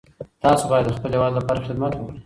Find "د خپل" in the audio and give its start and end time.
0.87-1.09